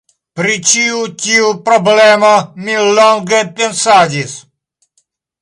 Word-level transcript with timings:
Pri 0.39 0.53
ĉi 0.69 0.85
tiu 1.25 1.51
problemo 1.67 2.31
mi 2.65 2.79
longe 3.01 3.43
pensadis. 3.61 4.35